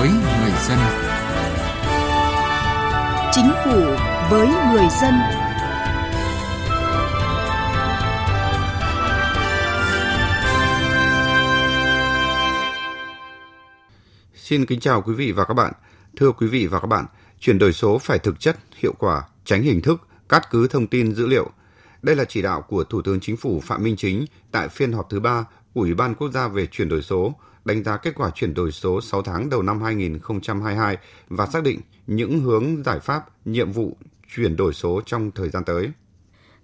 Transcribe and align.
với 0.00 0.08
người 0.08 0.52
dân. 0.68 0.78
Chính 3.32 3.50
phủ 3.64 3.80
với 4.30 4.48
người 4.72 4.88
dân. 5.02 5.14
Xin 14.34 14.66
kính 14.66 14.80
chào 14.80 15.02
quý 15.02 15.14
vị 15.14 15.32
và 15.32 15.44
các 15.44 15.54
bạn. 15.54 15.72
Thưa 16.16 16.32
quý 16.32 16.46
vị 16.46 16.66
và 16.66 16.80
các 16.80 16.86
bạn, 16.86 17.06
chuyển 17.40 17.58
đổi 17.58 17.72
số 17.72 17.98
phải 17.98 18.18
thực 18.18 18.40
chất, 18.40 18.56
hiệu 18.76 18.94
quả, 18.98 19.22
tránh 19.44 19.62
hình 19.62 19.80
thức, 19.80 20.08
cắt 20.28 20.50
cứ 20.50 20.68
thông 20.68 20.86
tin 20.86 21.14
dữ 21.14 21.26
liệu. 21.26 21.50
Đây 22.02 22.16
là 22.16 22.24
chỉ 22.24 22.42
đạo 22.42 22.62
của 22.68 22.84
Thủ 22.84 23.02
tướng 23.02 23.20
Chính 23.20 23.36
phủ 23.36 23.60
Phạm 23.64 23.82
Minh 23.84 23.96
Chính 23.96 24.24
tại 24.50 24.68
phiên 24.68 24.92
họp 24.92 25.10
thứ 25.10 25.20
ba 25.20 25.44
của 25.74 25.80
Ủy 25.80 25.94
ban 25.94 26.14
Quốc 26.14 26.30
gia 26.30 26.48
về 26.48 26.66
chuyển 26.66 26.88
đổi 26.88 27.02
số, 27.02 27.34
đánh 27.64 27.84
giá 27.84 27.96
kết 27.96 28.14
quả 28.14 28.30
chuyển 28.34 28.54
đổi 28.54 28.72
số 28.72 29.00
6 29.00 29.22
tháng 29.22 29.50
đầu 29.50 29.62
năm 29.62 29.82
2022 29.82 30.96
và 31.28 31.46
xác 31.46 31.62
định 31.62 31.80
những 32.06 32.40
hướng 32.40 32.82
giải 32.84 33.00
pháp, 33.00 33.46
nhiệm 33.46 33.72
vụ 33.72 33.96
chuyển 34.34 34.56
đổi 34.56 34.74
số 34.74 35.00
trong 35.06 35.30
thời 35.30 35.48
gian 35.48 35.64
tới. 35.64 35.90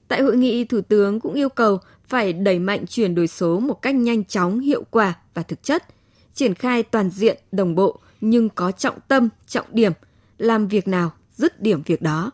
Tại 0.09 0.23
hội 0.23 0.37
nghị, 0.37 0.65
Thủ 0.65 0.81
tướng 0.81 1.21
cũng 1.21 1.35
yêu 1.35 1.49
cầu 1.49 1.79
phải 2.09 2.33
đẩy 2.33 2.59
mạnh 2.59 2.87
chuyển 2.87 3.15
đổi 3.15 3.27
số 3.27 3.61
một 3.61 3.83
cách 3.83 3.95
nhanh 3.95 4.25
chóng, 4.25 4.61
hiệu 4.61 4.85
quả 4.91 5.15
và 5.35 5.43
thực 5.43 5.63
chất, 5.63 5.85
triển 6.35 6.55
khai 6.55 6.83
toàn 6.83 7.11
diện, 7.11 7.39
đồng 7.53 7.75
bộ 7.75 8.01
nhưng 8.21 8.49
có 8.49 8.73
trọng 8.73 8.99
tâm, 9.09 9.29
trọng 9.47 9.67
điểm, 9.73 9.93
làm 10.39 10.69
việc 10.69 10.89
nào, 10.89 11.13
dứt 11.37 11.63
điểm 11.63 11.83
việc 11.83 12.03
đó. 12.03 12.31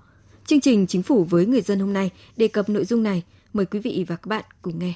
Chương 0.46 0.60
trình 0.60 0.86
Chính 0.86 1.02
phủ 1.02 1.24
với 1.24 1.46
người 1.46 1.60
dân 1.60 1.80
hôm 1.80 1.92
nay 1.92 2.10
đề 2.36 2.48
cập 2.48 2.68
nội 2.68 2.84
dung 2.84 3.02
này. 3.02 3.22
Mời 3.52 3.66
quý 3.66 3.78
vị 3.78 4.04
và 4.08 4.16
các 4.16 4.26
bạn 4.26 4.44
cùng 4.62 4.78
nghe. 4.78 4.94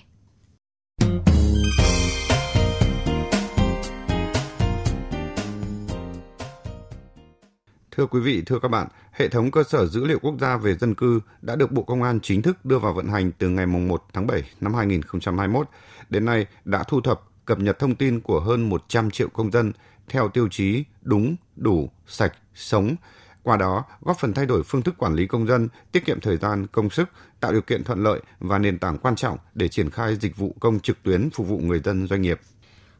Thưa 7.96 8.06
quý 8.06 8.20
vị, 8.20 8.42
thưa 8.46 8.58
các 8.58 8.68
bạn, 8.68 8.88
hệ 9.12 9.28
thống 9.28 9.50
cơ 9.50 9.62
sở 9.62 9.86
dữ 9.86 10.04
liệu 10.04 10.18
quốc 10.18 10.34
gia 10.40 10.56
về 10.56 10.74
dân 10.74 10.94
cư 10.94 11.20
đã 11.42 11.56
được 11.56 11.72
Bộ 11.72 11.82
Công 11.82 12.02
an 12.02 12.20
chính 12.22 12.42
thức 12.42 12.64
đưa 12.64 12.78
vào 12.78 12.92
vận 12.92 13.08
hành 13.08 13.32
từ 13.38 13.48
ngày 13.48 13.66
1 13.66 14.04
tháng 14.12 14.26
7 14.26 14.42
năm 14.60 14.74
2021. 14.74 15.68
Đến 16.10 16.24
nay 16.24 16.46
đã 16.64 16.82
thu 16.88 17.00
thập, 17.00 17.22
cập 17.44 17.58
nhật 17.58 17.78
thông 17.78 17.94
tin 17.94 18.20
của 18.20 18.40
hơn 18.40 18.68
100 18.68 19.10
triệu 19.10 19.28
công 19.28 19.50
dân 19.50 19.72
theo 20.08 20.28
tiêu 20.28 20.48
chí 20.50 20.84
đúng, 21.02 21.36
đủ, 21.56 21.90
sạch, 22.06 22.32
sống. 22.54 22.96
Qua 23.42 23.56
đó, 23.56 23.84
góp 24.00 24.16
phần 24.20 24.32
thay 24.32 24.46
đổi 24.46 24.62
phương 24.62 24.82
thức 24.82 24.94
quản 24.98 25.14
lý 25.14 25.26
công 25.26 25.46
dân, 25.46 25.68
tiết 25.92 26.04
kiệm 26.04 26.20
thời 26.20 26.36
gian, 26.36 26.66
công 26.66 26.90
sức, 26.90 27.08
tạo 27.40 27.52
điều 27.52 27.62
kiện 27.62 27.84
thuận 27.84 28.02
lợi 28.02 28.20
và 28.40 28.58
nền 28.58 28.78
tảng 28.78 28.98
quan 28.98 29.16
trọng 29.16 29.38
để 29.54 29.68
triển 29.68 29.90
khai 29.90 30.16
dịch 30.16 30.36
vụ 30.36 30.54
công 30.60 30.80
trực 30.80 31.02
tuyến 31.02 31.30
phục 31.30 31.48
vụ 31.48 31.58
người 31.58 31.80
dân 31.84 32.06
doanh 32.06 32.22
nghiệp. 32.22 32.40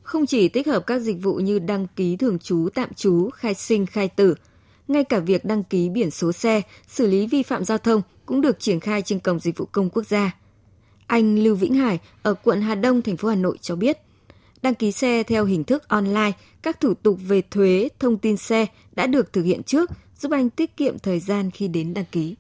Không 0.03 0.27
chỉ 0.27 0.49
tích 0.49 0.67
hợp 0.67 0.87
các 0.87 0.99
dịch 0.99 1.23
vụ 1.23 1.35
như 1.35 1.59
đăng 1.59 1.87
ký 1.97 2.17
thường 2.17 2.39
trú, 2.39 2.69
tạm 2.75 2.95
trú, 2.95 3.31
khai 3.31 3.55
sinh, 3.55 3.87
khai 3.87 4.09
tử, 4.09 4.35
ngay 4.89 5.05
cả 5.05 5.19
việc 5.19 5.45
đăng 5.45 5.65
ký 5.65 5.89
biển 5.89 6.11
số 6.11 6.33
xe, 6.33 6.63
xử 6.89 7.07
lý 7.07 7.27
vi 7.27 7.43
phạm 7.43 7.65
giao 7.65 7.79
thông 7.79 8.03
cũng 8.27 8.41
được 8.41 8.61
triển 8.61 8.81
khai 8.81 9.03
trên 9.03 9.21
cổng 9.21 9.41
dịch 9.41 9.59
vụ 9.59 9.67
công 9.73 9.91
quốc 9.91 10.07
gia. 10.07 10.37
Anh 11.07 11.39
Lưu 11.39 11.55
Vĩnh 11.55 11.75
Hải 11.75 11.99
ở 12.23 12.35
quận 12.35 12.61
Hà 12.61 12.75
Đông, 12.75 13.03
thành 13.03 13.17
phố 13.17 13.29
Hà 13.29 13.35
Nội 13.35 13.59
cho 13.61 13.77
biết, 13.77 13.99
đăng 14.63 14.75
ký 14.75 14.93
xe 14.93 15.23
theo 15.23 15.45
hình 15.45 15.65
thức 15.65 15.89
online, 15.89 16.33
các 16.63 16.81
thủ 16.81 16.95
tục 16.95 17.19
về 17.29 17.43
thuế, 17.51 17.89
thông 17.99 18.19
tin 18.19 18.37
xe 18.37 18.67
đã 18.93 19.07
được 19.07 19.33
thực 19.33 19.43
hiện 19.43 19.63
trước, 19.63 19.91
giúp 20.19 20.33
anh 20.33 20.51
tiết 20.51 20.77
kiệm 20.77 20.99
thời 20.99 21.21
gian 21.21 21.51
khi 21.51 21.69
đến 21.69 21.95
đăng 21.95 22.05
ký. 22.13 22.35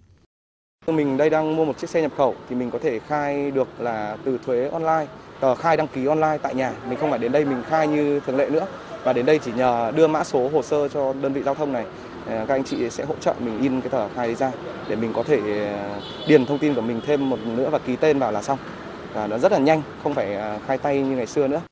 Mình 0.86 1.17
đây 1.17 1.30
đang 1.30 1.56
mua 1.56 1.64
một 1.64 1.78
chiếc 1.78 1.91
xe 1.91 2.02
nhập 2.02 2.12
khẩu 2.17 2.34
thì 2.48 2.56
mình 2.56 2.70
có 2.70 2.78
thể 2.78 2.98
khai 2.98 3.50
được 3.50 3.69
là 3.80 4.17
từ 4.24 4.39
thuế 4.47 4.69
online, 4.69 5.06
tờ 5.41 5.55
khai 5.55 5.77
đăng 5.77 5.89
ký 5.89 6.06
online 6.06 6.39
tại 6.42 6.55
nhà. 6.55 6.72
Mình 6.89 6.98
không 6.98 7.11
phải 7.11 7.19
đến 7.19 7.33
đây 7.33 7.44
mình 7.44 7.62
khai 7.69 7.89
như 7.89 8.20
thường 8.20 8.36
lệ 8.36 8.50
nữa. 8.50 8.67
Và 9.05 9.12
đến 9.12 9.27
đây 9.27 9.41
chỉ 9.44 9.52
nhờ 9.56 9.92
đưa 9.97 10.06
mã 10.06 10.24
số 10.24 10.48
hồ 10.48 10.62
sơ 10.62 10.89
cho 10.89 11.12
đơn 11.12 11.33
vị 11.33 11.42
giao 11.42 11.55
thông 11.55 11.73
này 11.73 11.86
Ờ, 12.27 12.45
các 12.48 12.55
anh 12.55 12.64
chị 12.64 12.91
sẽ 12.91 13.05
hỗ 13.05 13.14
trợ 13.20 13.35
mình 13.41 13.61
in 13.61 13.81
cái 13.81 13.91
tờ 13.91 14.09
khai 14.09 14.27
đấy 14.27 14.35
ra 14.35 14.53
để 14.89 14.97
mình 14.97 15.13
có 15.13 15.23
thể 15.23 15.67
ờ, 15.67 16.01
điền 16.29 16.47
thông 16.47 16.59
tin 16.59 16.75
của 16.75 16.81
mình 16.81 17.01
thêm 17.07 17.31
một 17.31 17.39
nữa 17.47 17.70
và 17.70 17.79
ký 17.79 17.97
tên 17.97 18.19
vào 18.19 18.33
là 18.33 18.42
xong. 18.42 18.59
Và 19.14 19.27
nó 19.27 19.39
rất 19.39 19.53
là 19.53 19.59
nhanh, 19.59 19.83
không 20.03 20.14
phải 20.14 20.35
ờ, 20.35 20.59
khai 20.67 20.79
tay 20.79 21.03
như 21.03 21.17
ngày 21.17 21.27
xưa 21.27 21.48
nữa. 21.48 21.63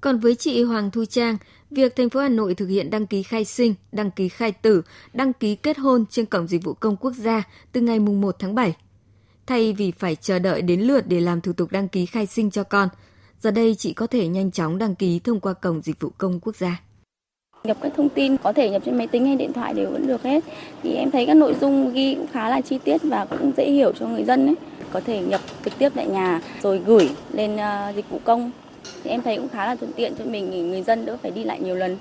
Còn 0.00 0.18
với 0.18 0.34
chị 0.34 0.62
Hoàng 0.62 0.90
Thu 0.90 1.04
Trang, 1.04 1.36
việc 1.70 1.96
thành 1.96 2.10
phố 2.10 2.20
Hà 2.20 2.28
Nội 2.28 2.54
thực 2.54 2.66
hiện 2.66 2.90
đăng 2.90 3.06
ký 3.06 3.22
khai 3.22 3.44
sinh, 3.44 3.74
đăng 3.92 4.10
ký 4.10 4.28
khai 4.28 4.52
tử, 4.52 4.82
đăng 5.12 5.32
ký 5.32 5.54
kết 5.56 5.78
hôn 5.78 6.04
trên 6.10 6.26
cổng 6.26 6.46
dịch 6.46 6.64
vụ 6.64 6.72
công 6.72 6.96
quốc 6.96 7.12
gia 7.16 7.42
từ 7.72 7.80
ngày 7.80 7.98
1 7.98 8.36
tháng 8.38 8.54
7. 8.54 8.76
Thay 9.46 9.72
vì 9.72 9.92
phải 9.98 10.16
chờ 10.16 10.38
đợi 10.38 10.62
đến 10.62 10.80
lượt 10.80 11.04
để 11.06 11.20
làm 11.20 11.40
thủ 11.40 11.52
tục 11.52 11.72
đăng 11.72 11.88
ký 11.88 12.06
khai 12.06 12.26
sinh 12.26 12.50
cho 12.50 12.64
con, 12.64 12.88
giờ 13.40 13.50
đây 13.50 13.74
chị 13.74 13.92
có 13.92 14.06
thể 14.06 14.28
nhanh 14.28 14.50
chóng 14.50 14.78
đăng 14.78 14.94
ký 14.94 15.18
thông 15.18 15.40
qua 15.40 15.52
cổng 15.52 15.82
dịch 15.82 16.00
vụ 16.00 16.10
công 16.18 16.40
quốc 16.40 16.56
gia. 16.56 16.80
Nhập 17.64 17.76
các 17.82 17.92
thông 17.96 18.08
tin 18.08 18.36
có 18.36 18.52
thể 18.52 18.70
nhập 18.70 18.82
trên 18.84 18.98
máy 18.98 19.06
tính 19.06 19.26
hay 19.26 19.36
điện 19.36 19.52
thoại 19.52 19.74
đều 19.74 19.90
vẫn 19.90 20.06
được 20.06 20.22
hết. 20.22 20.44
Thì 20.82 20.94
em 20.94 21.10
thấy 21.10 21.26
các 21.26 21.36
nội 21.36 21.54
dung 21.60 21.92
ghi 21.92 22.14
cũng 22.14 22.26
khá 22.32 22.48
là 22.48 22.60
chi 22.60 22.78
tiết 22.84 23.02
và 23.02 23.24
cũng 23.24 23.52
dễ 23.56 23.70
hiểu 23.70 23.92
cho 23.92 24.06
người 24.06 24.24
dân 24.24 24.46
ấy. 24.46 24.54
Có 24.92 25.00
thể 25.00 25.20
nhập 25.22 25.40
trực 25.64 25.72
tiếp 25.78 25.92
tại 25.94 26.06
nhà 26.06 26.42
rồi 26.62 26.82
gửi 26.86 27.10
lên 27.32 27.56
ờ, 27.56 27.92
dịch 27.96 28.10
vụ 28.10 28.20
công. 28.24 28.50
Thì 29.04 29.10
em 29.10 29.22
thấy 29.22 29.36
cũng 29.36 29.48
khá 29.48 29.66
là 29.66 29.74
thuận 29.74 29.92
tiện 29.92 30.14
cho 30.18 30.24
mình, 30.24 30.70
người 30.70 30.82
dân 30.82 31.06
đỡ 31.06 31.16
phải 31.22 31.30
đi 31.30 31.44
lại 31.44 31.60
nhiều 31.60 31.74
lần. 31.74 31.96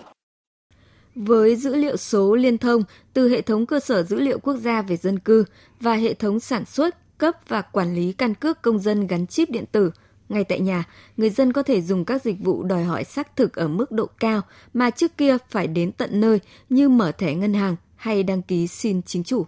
Với 1.15 1.55
dữ 1.55 1.75
liệu 1.75 1.97
số 1.97 2.35
liên 2.35 2.57
thông 2.57 2.83
từ 3.13 3.29
hệ 3.29 3.41
thống 3.41 3.65
cơ 3.65 3.79
sở 3.79 4.03
dữ 4.03 4.19
liệu 4.19 4.39
quốc 4.39 4.55
gia 4.55 4.81
về 4.81 4.97
dân 4.97 5.19
cư 5.19 5.45
và 5.79 5.93
hệ 5.93 6.13
thống 6.13 6.39
sản 6.39 6.65
xuất, 6.65 7.17
cấp 7.17 7.35
và 7.47 7.61
quản 7.61 7.95
lý 7.95 8.13
căn 8.13 8.33
cước 8.33 8.61
công 8.61 8.79
dân 8.79 9.07
gắn 9.07 9.27
chip 9.27 9.49
điện 9.49 9.65
tử– 9.71 9.91
ngay 10.29 10.43
tại 10.43 10.59
nhà, 10.59 10.83
người 11.17 11.29
dân 11.29 11.53
có 11.53 11.63
thể 11.63 11.81
dùng 11.81 12.05
các 12.05 12.23
dịch 12.23 12.35
vụ 12.39 12.63
đòi 12.63 12.83
hỏi 12.83 13.03
xác 13.03 13.35
thực 13.35 13.55
ở 13.55 13.67
mức 13.67 13.91
độ 13.91 14.05
cao 14.19 14.41
mà 14.73 14.89
trước 14.89 15.17
kia 15.17 15.37
phải 15.49 15.67
đến 15.67 15.91
tận 15.91 16.09
nơi 16.21 16.39
như 16.69 16.89
mở 16.89 17.11
thẻ 17.11 17.33
ngân 17.33 17.53
hàng 17.53 17.75
hay 17.95 18.23
đăng 18.23 18.41
ký 18.41 18.67
xin 18.67 19.01
chính 19.01 19.23
chủ. 19.23 19.45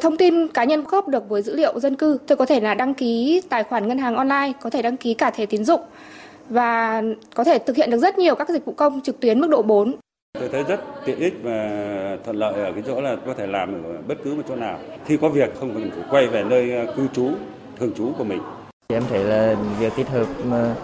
Thông 0.00 0.16
tin 0.16 0.48
cá 0.48 0.64
nhân 0.64 0.84
góp 0.84 1.08
được 1.08 1.28
với 1.28 1.42
dữ 1.42 1.56
liệu 1.56 1.80
dân 1.80 1.96
cư, 1.96 2.18
tôi 2.26 2.36
có 2.36 2.46
thể 2.46 2.60
là 2.60 2.74
đăng 2.74 2.94
ký 2.94 3.42
tài 3.48 3.64
khoản 3.64 3.88
ngân 3.88 3.98
hàng 3.98 4.16
online, 4.16 4.52
có 4.60 4.70
thể 4.70 4.82
đăng 4.82 4.96
ký 4.96 5.14
cả 5.14 5.30
thẻ 5.30 5.46
tín 5.46 5.64
dụng 5.64 5.80
và 6.48 7.02
có 7.34 7.44
thể 7.44 7.58
thực 7.58 7.76
hiện 7.76 7.90
được 7.90 7.98
rất 7.98 8.18
nhiều 8.18 8.34
các 8.34 8.48
dịch 8.48 8.64
vụ 8.64 8.72
công 8.72 9.00
trực 9.00 9.20
tuyến 9.20 9.40
mức 9.40 9.50
độ 9.50 9.62
4. 9.62 9.94
Tôi 10.38 10.48
thấy 10.48 10.62
rất 10.62 10.80
tiện 11.04 11.18
ích 11.18 11.34
và 11.42 12.16
thuận 12.24 12.36
lợi 12.36 12.54
ở 12.54 12.72
cái 12.72 12.82
chỗ 12.86 13.00
là 13.00 13.16
có 13.26 13.34
thể 13.34 13.46
làm 13.46 13.84
ở 13.84 14.02
bất 14.08 14.14
cứ 14.24 14.34
một 14.34 14.42
chỗ 14.48 14.56
nào. 14.56 14.78
Khi 15.06 15.16
có 15.16 15.28
việc 15.28 15.54
không 15.60 15.74
cần 15.74 15.90
phải 15.90 16.04
quay 16.10 16.26
về 16.26 16.44
nơi 16.44 16.86
cư 16.96 17.06
trú, 17.12 17.30
thường 17.78 17.92
trú 17.96 18.12
của 18.18 18.24
mình. 18.24 18.40
Em 18.92 19.02
thấy 19.08 19.24
là 19.24 19.56
việc 19.78 19.92
tích 19.96 20.08
hợp 20.08 20.26
mà 20.44 20.74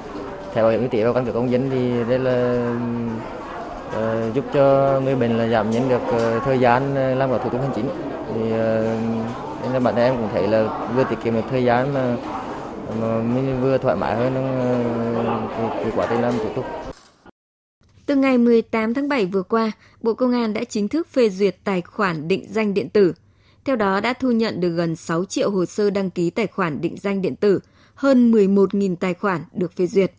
thẻ 0.55 0.63
bảo 0.63 0.71
hiểm 0.71 0.81
y 0.81 0.89
tế 0.89 1.05
và 1.05 1.13
căn 1.13 1.25
cước 1.25 1.35
công 1.35 1.51
dân 1.51 1.71
thì 1.71 2.05
đây 2.09 2.19
là 2.19 2.69
uh, 3.89 4.35
giúp 4.35 4.45
cho 4.55 5.01
người 5.05 5.15
bệnh 5.15 5.39
là 5.39 5.49
giảm 5.49 5.71
nhanh 5.71 5.89
được 5.89 6.03
uh, 6.09 6.43
thời 6.45 6.59
gian 6.59 6.95
ờ, 6.95 7.15
làm 7.15 7.31
các 7.31 7.41
thủ 7.45 7.51
tục 7.51 7.61
hành 7.61 7.73
chính. 7.77 7.89
Thì 8.35 8.41
uh, 8.43 8.53
nên 9.63 9.73
là 9.73 9.81
bản 9.81 9.95
thân 9.95 10.05
em 10.05 10.17
cũng 10.17 10.29
thấy 10.33 10.49
là 10.49 10.89
vừa 10.97 11.05
tiết 11.05 11.17
kiệm 11.25 11.35
được 11.35 11.45
thời 11.51 11.65
gian 11.65 11.95
mà, 11.95 12.17
mà 13.01 13.19
mình 13.19 13.61
vừa 13.63 13.79
thoải 13.79 13.97
mái 13.97 14.17
hơn 14.17 14.33
trong 14.35 15.49
cái, 15.59 15.83
cái 15.83 15.93
quá 15.97 16.07
trình 16.11 16.21
làm 16.21 16.35
thủ 16.39 16.49
tục. 16.57 16.65
Từ 18.07 18.17
ngày 18.17 18.39
18 18.39 18.95
tháng 18.95 19.09
7 19.09 19.27
vừa 19.27 19.43
qua, 19.43 19.73
Bộ 20.01 20.15
Công 20.15 20.33
an 20.33 20.55
đã 20.55 20.65
chính 20.65 20.89
thức 20.89 21.09
phê 21.13 21.31
duyệt 21.31 21.57
tài 21.65 21.83
khoản 21.83 22.29
định 22.29 22.47
danh 22.51 22.75
điện 22.75 22.89
tử. 22.89 23.13
Theo 23.65 23.77
đó 23.77 24.01
đã 24.01 24.13
thu 24.13 24.31
nhận 24.31 24.61
được 24.61 24.71
gần 24.71 24.97
6 24.97 25.25
triệu 25.25 25.51
hồ 25.51 25.67
sơ 25.67 25.91
đăng 25.91 26.11
ký 26.11 26.31
tài 26.31 26.47
khoản 26.47 26.81
định 26.81 26.97
danh 26.99 27.23
điện 27.23 27.37
tử– 27.37 27.61
hơn 27.97 28.33
11.000 28.33 28.97
tài 28.97 29.15
khoản 29.15 29.41
được 29.53 29.77
phê 29.77 29.87
duyệt. 29.87 30.13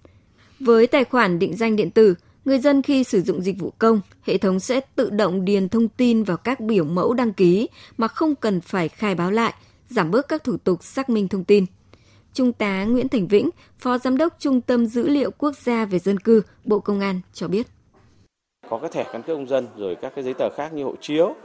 Với 0.59 0.88
tài 0.88 1.03
khoản 1.03 1.39
định 1.39 1.55
danh 1.55 1.75
điện 1.75 1.91
tử, 1.91 2.15
người 2.45 2.59
dân 2.59 2.81
khi 2.81 3.03
sử 3.03 3.21
dụng 3.21 3.41
dịch 3.41 3.59
vụ 3.59 3.73
công, 3.79 4.01
hệ 4.23 4.38
thống 4.38 4.59
sẽ 4.59 4.81
tự 4.95 5.09
động 5.09 5.45
điền 5.45 5.69
thông 5.69 5.88
tin 5.88 6.23
vào 6.23 6.38
các 6.38 6.59
biểu 6.59 6.83
mẫu 6.83 7.13
đăng 7.13 7.33
ký 7.33 7.69
mà 7.97 8.07
không 8.07 8.35
cần 8.35 8.61
phải 8.61 8.89
khai 8.89 9.15
báo 9.15 9.31
lại, 9.31 9.53
giảm 9.89 10.11
bớt 10.11 10.27
các 10.27 10.43
thủ 10.43 10.57
tục 10.57 10.83
xác 10.83 11.09
minh 11.09 11.27
thông 11.27 11.43
tin. 11.43 11.65
Trung 12.33 12.53
tá 12.53 12.85
Nguyễn 12.85 13.09
Thành 13.09 13.27
Vĩnh, 13.27 13.50
Phó 13.80 13.97
Giám 13.97 14.18
đốc 14.18 14.35
Trung 14.39 14.62
tâm 14.62 14.85
Dữ 14.85 15.07
liệu 15.07 15.31
Quốc 15.31 15.56
gia 15.57 15.85
về 15.85 16.00
Dân 16.00 16.19
cư, 16.19 16.41
Bộ 16.63 16.80
Công 16.80 17.00
an 17.00 17.21
cho 17.33 17.47
biết. 17.47 17.68
Có 18.69 18.77
cái 18.77 18.89
thẻ 18.94 19.03
căn 19.13 19.23
cước 19.23 19.38
công 19.38 19.47
dân 19.47 19.68
rồi 19.77 19.95
các 20.01 20.12
cái 20.15 20.23
giấy 20.23 20.33
tờ 20.33 20.50
khác 20.57 20.73
như 20.73 20.83
hộ 20.83 20.95
chiếu, 21.01 21.35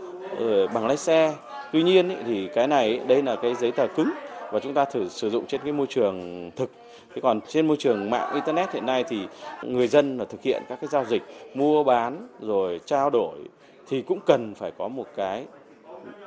bằng 0.75 0.87
lái 0.87 0.97
xe. 0.97 1.35
Tuy 1.73 1.83
nhiên 1.83 2.17
thì 2.27 2.49
cái 2.55 2.67
này 2.67 3.01
đây 3.09 3.23
là 3.23 3.37
cái 3.43 3.55
giấy 3.61 3.73
tờ 3.73 3.87
cứng 3.97 4.11
và 4.53 4.61
chúng 4.61 4.75
ta 4.75 4.85
thử 4.85 5.09
sử 5.09 5.31
dụng 5.31 5.47
trên 5.47 5.61
cái 5.65 5.73
môi 5.73 5.87
trường 5.91 6.51
thực. 6.57 6.71
Thế 7.15 7.21
còn 7.23 7.41
trên 7.49 7.69
môi 7.69 7.77
trường 7.77 8.11
mạng 8.11 8.35
internet 8.35 8.73
hiện 8.73 8.87
nay 8.87 9.05
thì 9.09 9.19
người 9.63 9.89
dân 9.89 10.19
là 10.19 10.25
thực 10.25 10.43
hiện 10.43 10.63
các 10.69 10.79
cái 10.81 10.89
giao 10.93 11.05
dịch 11.05 11.23
mua 11.55 11.85
bán 11.85 12.29
rồi 12.41 12.81
trao 12.87 13.11
đổi 13.11 13.39
thì 13.89 14.03
cũng 14.03 14.19
cần 14.27 14.55
phải 14.55 14.73
có 14.79 14.89
một 14.89 15.07
cái 15.17 15.47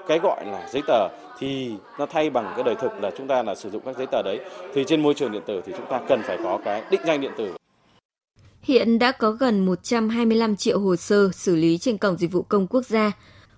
cái 0.08 0.20
gọi 0.24 0.46
là 0.46 0.70
giấy 0.72 0.82
tờ. 0.88 1.08
Thì 1.40 1.72
nó 2.00 2.06
thay 2.06 2.30
bằng 2.30 2.54
cái 2.56 2.64
đời 2.64 2.76
thực 2.76 2.92
là 3.02 3.12
chúng 3.18 3.28
ta 3.28 3.44
là 3.44 3.56
sử 3.56 3.70
dụng 3.70 3.82
các 3.86 3.98
giấy 3.98 4.08
tờ 4.12 4.22
đấy. 4.22 4.40
Thì 4.74 4.84
trên 4.88 5.04
môi 5.04 5.14
trường 5.14 5.32
điện 5.32 5.42
tử 5.46 5.62
thì 5.66 5.74
chúng 5.78 5.86
ta 5.90 6.02
cần 6.10 6.22
phải 6.24 6.38
có 6.44 6.60
cái 6.66 6.84
định 6.92 7.02
danh 7.06 7.22
điện 7.22 7.32
tử. 7.38 7.54
Hiện 8.62 9.00
đã 9.00 9.12
có 9.12 9.32
gần 9.32 9.66
125 9.66 10.56
triệu 10.56 10.80
hồ 10.80 10.96
sơ 10.96 11.30
xử 11.34 11.56
lý 11.56 11.78
trên 11.78 11.98
cổng 11.98 12.18
dịch 12.18 12.32
vụ 12.32 12.42
công 12.42 12.68
quốc 12.68 12.86
gia, 12.86 13.12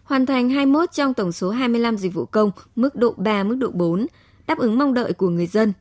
hoàn 0.03 0.25
thành 0.25 0.49
21 0.49 0.91
trong 0.91 1.13
tổng 1.13 1.31
số 1.31 1.49
25 1.49 1.97
dịch 1.97 2.13
vụ 2.13 2.25
công 2.25 2.51
mức 2.75 2.95
độ 2.95 3.13
3, 3.17 3.43
mức 3.43 3.55
độ 3.55 3.71
4 3.73 4.07
đáp 4.47 4.57
ứng 4.57 4.77
mong 4.77 4.93
đợi 4.93 5.13
của 5.13 5.29
người 5.29 5.47
dân. 5.47 5.73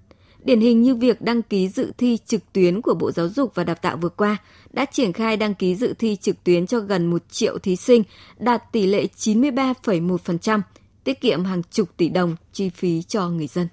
Điển 0.45 0.61
hình 0.61 0.83
như 0.83 0.95
việc 0.95 1.23
đăng 1.23 1.43
ký 1.43 1.69
dự 1.69 1.93
thi 1.99 2.19
trực 2.27 2.53
tuyến 2.53 2.83
của 2.83 2.95
Bộ 2.95 3.13
Giáo 3.13 3.29
dục 3.29 3.55
và 3.55 3.65
Đào 3.65 3.77
tạo 3.77 3.97
vừa 3.97 4.09
qua 4.09 4.37
đã 4.73 4.85
triển 4.85 5.13
khai 5.13 5.37
đăng 5.37 5.55
ký 5.55 5.75
dự 5.75 5.95
thi 5.99 6.17
trực 6.17 6.45
tuyến 6.45 6.67
cho 6.67 6.81
gần 6.81 7.07
1 7.07 7.23
triệu 7.31 7.59
thí 7.59 7.77
sinh, 7.77 8.03
đạt 8.39 8.73
tỷ 8.73 8.87
lệ 8.87 9.07
93,1%, 9.17 10.61
tiết 11.05 11.21
kiệm 11.21 11.45
hàng 11.45 11.63
chục 11.71 11.89
tỷ 11.97 12.09
đồng 12.09 12.37
chi 12.53 12.69
phí 12.69 13.03
cho 13.03 13.29
người 13.29 13.47
dân. 13.47 13.69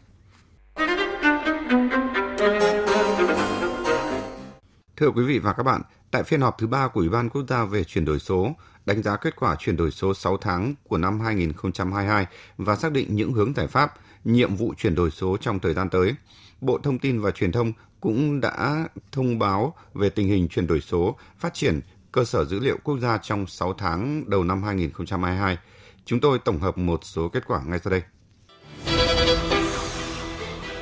Thưa 4.98 5.12
quý 5.16 5.24
vị 5.24 5.40
và 5.40 5.54
các 5.54 5.64
bạn, 5.64 5.82
tại 6.12 6.24
phiên 6.24 6.42
họp 6.42 6.58
thứ 6.58 6.68
ba 6.68 6.88
của 6.88 7.00
Ủy 7.00 7.10
ban 7.10 7.30
Quốc 7.30 7.44
gia 7.48 7.66
về 7.66 7.84
chuyển 7.84 8.06
đổi 8.06 8.20
số, 8.20 8.56
đánh 8.86 9.04
giá 9.04 9.16
kết 9.16 9.36
quả 9.36 9.56
chuyển 9.60 9.78
đổi 9.78 9.92
số 9.92 10.14
6 10.14 10.38
tháng 10.38 10.76
của 10.84 10.98
năm 10.98 11.20
2022 11.20 12.26
và 12.58 12.76
xác 12.76 12.92
định 12.92 13.16
những 13.16 13.34
hướng 13.34 13.54
giải 13.56 13.68
pháp, 13.68 13.94
nhiệm 14.24 14.56
vụ 14.56 14.74
chuyển 14.78 14.96
đổi 14.96 15.12
số 15.12 15.38
trong 15.38 15.60
thời 15.60 15.74
gian 15.74 15.90
tới. 15.90 16.16
Bộ 16.62 16.80
Thông 16.84 17.00
tin 17.00 17.22
và 17.22 17.32
Truyền 17.32 17.52
thông 17.52 17.74
cũng 18.02 18.42
đã 18.42 18.88
thông 19.12 19.40
báo 19.40 19.76
về 19.94 20.10
tình 20.10 20.28
hình 20.28 20.48
chuyển 20.48 20.68
đổi 20.68 20.82
số, 20.82 21.16
phát 21.40 21.54
triển 21.54 21.82
cơ 22.12 22.26
sở 22.26 22.46
dữ 22.46 22.60
liệu 22.60 22.78
quốc 22.84 23.00
gia 23.00 23.18
trong 23.18 23.48
6 23.48 23.74
tháng 23.74 24.30
đầu 24.30 24.44
năm 24.44 24.64
2022. 24.64 25.58
Chúng 26.06 26.20
tôi 26.20 26.40
tổng 26.40 26.60
hợp 26.60 26.78
một 26.78 27.00
số 27.04 27.30
kết 27.30 27.44
quả 27.48 27.62
ngay 27.66 27.80
sau 27.84 27.92
đây. 27.92 28.02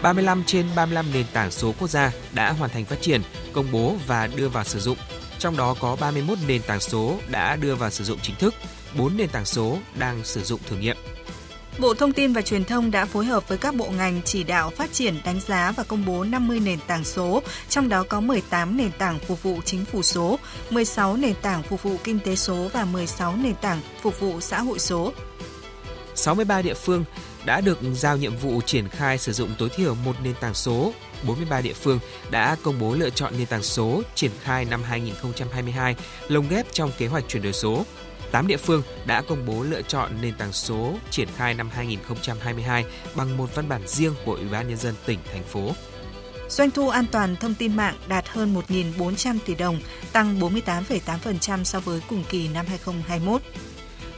35 0.02 0.44
trên 0.46 0.66
35 0.76 1.06
nền 1.14 1.26
tảng 1.34 1.52
số 1.52 1.74
quốc 1.80 1.88
gia 1.88 2.12
đã 2.34 2.52
hoàn 2.52 2.72
thành 2.72 2.86
phát 2.86 3.02
triển, 3.02 3.22
công 3.54 3.72
bố 3.72 3.96
và 4.08 4.28
đưa 4.28 4.50
vào 4.50 4.64
sử 4.64 4.80
dụng. 4.80 4.98
Trong 5.42 5.58
đó 5.58 5.76
có 5.80 5.96
31 5.96 6.38
nền 6.48 6.62
tảng 6.62 6.80
số 6.80 7.18
đã 7.30 7.56
đưa 7.56 7.76
vào 7.76 7.90
sử 7.90 8.04
dụng 8.04 8.20
chính 8.22 8.36
thức, 8.36 8.54
4 8.98 9.18
nền 9.18 9.30
tảng 9.30 9.46
số 9.46 9.78
đang 9.96 10.24
sử 10.24 10.44
dụng 10.44 10.60
thử 10.68 10.76
nghiệm. 10.78 10.98
Bộ 11.80 11.94
Thông 11.94 12.14
tin 12.14 12.34
và 12.34 12.42
Truyền 12.42 12.66
thông 12.66 12.92
đã 12.92 13.06
phối 13.06 13.26
hợp 13.26 13.48
với 13.48 13.58
các 13.58 13.76
bộ 13.76 13.88
ngành 13.98 14.22
chỉ 14.26 14.44
đạo 14.44 14.70
phát 14.70 14.94
triển, 14.94 15.22
đánh 15.26 15.40
giá 15.48 15.72
và 15.72 15.84
công 15.84 16.06
bố 16.06 16.24
50 16.24 16.60
nền 16.60 16.80
tảng 16.88 17.04
số, 17.04 17.42
trong 17.70 17.90
đó 17.90 18.04
có 18.10 18.20
18 18.20 18.78
nền 18.78 18.92
tảng 18.92 19.20
phục 19.20 19.44
vụ 19.44 19.60
chính 19.66 19.86
phủ 19.86 20.02
số, 20.02 20.40
16 20.70 21.18
nền 21.18 21.34
tảng 21.42 21.64
phục 21.64 21.84
vụ 21.84 21.98
kinh 22.04 22.20
tế 22.20 22.36
số 22.36 22.70
và 22.74 22.86
16 22.86 23.36
nền 23.36 23.56
tảng 23.56 23.82
phục 24.02 24.20
vụ 24.20 24.40
xã 24.42 24.62
hội 24.62 24.80
số. 24.80 25.14
63 26.16 26.62
địa 26.62 26.74
phương 26.74 27.06
đã 27.46 27.62
được 27.62 27.80
giao 27.94 28.18
nhiệm 28.18 28.36
vụ 28.38 28.62
triển 28.66 28.90
khai 28.90 29.18
sử 29.18 29.34
dụng 29.34 29.50
tối 29.58 29.70
thiểu 29.70 29.96
một 29.96 30.16
nền 30.24 30.34
tảng 30.34 30.54
số. 30.54 30.94
43 31.28 31.62
địa 31.62 31.74
phương 31.74 32.00
đã 32.32 32.56
công 32.64 32.80
bố 32.80 32.94
lựa 32.94 33.10
chọn 33.10 33.34
nền 33.38 33.48
tảng 33.48 33.64
số 33.64 34.02
triển 34.16 34.32
khai 34.44 34.66
năm 34.66 34.84
2022 34.84 35.96
lồng 36.28 36.48
ghép 36.48 36.74
trong 36.74 36.92
kế 36.98 37.08
hoạch 37.08 37.24
chuyển 37.28 37.44
đổi 37.44 37.54
số. 37.54 37.86
8 38.32 38.48
địa 38.48 38.58
phương 38.58 38.84
đã 39.06 39.22
công 39.22 39.46
bố 39.46 39.64
lựa 39.64 39.82
chọn 39.82 40.12
nền 40.22 40.34
tảng 40.34 40.54
số 40.54 40.96
triển 41.10 41.28
khai 41.38 41.54
năm 41.54 41.70
2022 41.74 42.86
bằng 43.16 43.38
một 43.38 43.56
văn 43.56 43.70
bản 43.70 43.88
riêng 43.88 44.14
của 44.26 44.36
Ủy 44.36 44.46
ban 44.46 44.68
nhân 44.68 44.78
dân 44.78 44.96
tỉnh 45.06 45.20
thành 45.34 45.44
phố. 45.44 45.72
Doanh 46.50 46.72
thu 46.72 46.90
an 46.90 47.06
toàn 47.12 47.36
thông 47.36 47.56
tin 47.56 47.76
mạng 47.76 47.96
đạt 48.08 48.28
hơn 48.28 48.56
1.400 48.70 49.38
tỷ 49.46 49.56
đồng, 49.56 49.80
tăng 50.12 50.40
48,8% 50.40 51.64
so 51.64 51.80
với 51.80 52.02
cùng 52.10 52.24
kỳ 52.30 52.48
năm 52.48 52.66
2021. 52.66 53.42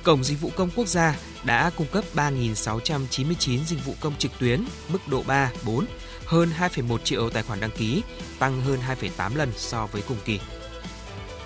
Cổng 0.04 0.24
Dịch 0.24 0.42
vụ 0.42 0.52
Công 0.56 0.70
Quốc 0.76 0.88
gia 0.88 1.16
đã 1.44 1.72
cung 1.78 1.88
cấp 1.88 2.04
3.699 2.16 3.60
dịch 3.66 3.86
vụ 3.86 3.94
công 4.00 4.16
trực 4.18 4.32
tuyến 4.40 4.66
mức 4.90 5.00
độ 5.08 5.24
3, 5.28 5.52
4, 5.66 5.86
hơn 6.26 6.50
2,1 6.60 6.98
triệu 6.98 7.30
tài 7.30 7.44
khoản 7.44 7.60
đăng 7.60 7.72
ký, 7.72 8.04
tăng 8.40 8.62
hơn 8.62 8.80
2,8 9.02 9.36
lần 9.36 9.52
so 9.58 9.88
với 9.92 10.02
cùng 10.08 10.18
kỳ. 10.26 10.40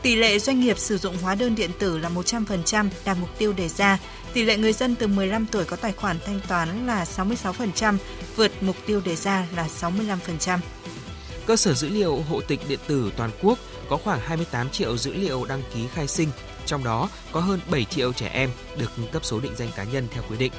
Tỷ 0.01 0.15
lệ 0.15 0.39
doanh 0.39 0.59
nghiệp 0.59 0.77
sử 0.77 0.97
dụng 0.97 1.17
hóa 1.21 1.35
đơn 1.35 1.55
điện 1.55 1.71
tử 1.79 1.97
là 1.97 2.09
100%, 2.09 2.89
đạt 3.05 3.17
mục 3.19 3.29
tiêu 3.37 3.53
đề 3.53 3.69
ra. 3.69 3.99
Tỷ 4.33 4.43
lệ 4.43 4.57
người 4.57 4.73
dân 4.73 4.95
từ 4.95 5.07
15 5.07 5.45
tuổi 5.45 5.65
có 5.65 5.75
tài 5.75 5.91
khoản 5.91 6.17
thanh 6.25 6.39
toán 6.47 6.87
là 6.87 7.05
66%, 7.17 7.97
vượt 8.35 8.51
mục 8.61 8.75
tiêu 8.85 9.01
đề 9.05 9.15
ra 9.15 9.47
là 9.55 9.67
65%. 9.81 10.59
Cơ 11.45 11.55
sở 11.55 11.73
dữ 11.73 11.89
liệu 11.89 12.15
hộ 12.29 12.41
tịch 12.41 12.59
điện 12.67 12.79
tử 12.87 13.11
toàn 13.17 13.31
quốc 13.41 13.59
có 13.89 13.97
khoảng 13.97 14.19
28 14.19 14.69
triệu 14.69 14.97
dữ 14.97 15.13
liệu 15.13 15.45
đăng 15.45 15.63
ký 15.73 15.81
khai 15.93 16.07
sinh, 16.07 16.29
trong 16.67 16.83
đó 16.83 17.09
có 17.31 17.39
hơn 17.39 17.59
7 17.69 17.85
triệu 17.85 18.13
trẻ 18.13 18.27
em 18.27 18.49
được 18.77 18.91
cấp 19.11 19.25
số 19.25 19.39
định 19.39 19.55
danh 19.57 19.69
cá 19.75 19.83
nhân 19.83 20.07
theo 20.11 20.23
quy 20.29 20.37
định. 20.37 20.51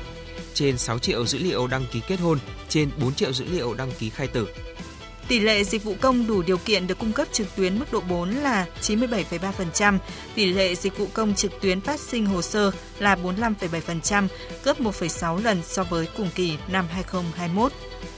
Trên 0.55 0.79
6 0.79 0.99
triệu 0.99 1.27
dữ 1.27 1.39
liệu 1.39 1.67
đăng 1.67 1.87
ký 1.93 2.01
kết 2.09 2.21
hôn, 2.21 2.39
trên 2.69 2.91
4 3.01 3.15
triệu 3.15 3.33
dữ 3.33 3.45
liệu 3.45 3.75
đăng 3.75 3.91
ký 3.99 4.11
khai 4.11 4.27
tử. 4.27 4.49
Tỷ 5.29 5.41
lệ 5.41 5.65
dịch 5.65 5.85
vụ 5.85 5.95
công 6.01 6.27
đủ 6.27 6.43
điều 6.43 6.59
kiện 6.59 6.87
được 6.87 6.99
cung 6.99 7.13
cấp 7.13 7.29
trực 7.33 7.57
tuyến 7.57 7.79
mức 7.79 7.93
độ 7.93 8.01
4 8.01 8.31
là 8.31 8.67
97,3%, 8.83 9.99
tỷ 10.35 10.47
lệ 10.47 10.75
dịch 10.75 10.99
vụ 10.99 11.07
công 11.13 11.35
trực 11.35 11.61
tuyến 11.61 11.81
phát 11.81 12.01
sinh 12.01 12.27
hồ 12.27 12.43
sơ 12.43 12.71
là 12.99 13.17
45,7%, 13.17 14.29
gấp 14.65 14.81
1,6 14.81 15.43
lần 15.43 15.63
so 15.63 15.85
với 15.85 16.07
cùng 16.17 16.31
kỳ 16.35 16.57
năm 16.69 16.87
2021. 16.93 17.73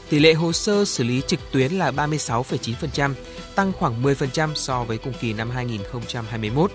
Tỷ 0.08 0.18
lệ 0.18 0.32
hồ 0.32 0.52
sơ 0.52 0.84
xử 0.84 1.04
lý 1.04 1.22
trực 1.26 1.40
tuyến 1.52 1.72
là 1.72 1.90
36,9%, 1.90 3.14
tăng 3.54 3.72
khoảng 3.72 4.02
10% 4.02 4.54
so 4.54 4.84
với 4.84 4.98
cùng 4.98 5.12
kỳ 5.20 5.32
năm 5.32 5.50
2021. 5.50 6.72